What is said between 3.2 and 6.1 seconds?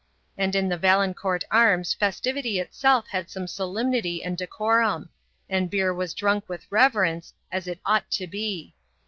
some solemnity and decorum; and beer